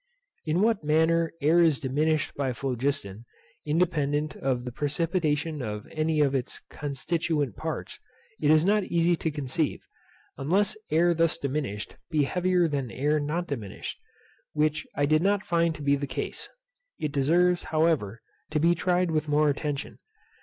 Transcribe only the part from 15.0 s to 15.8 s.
did not find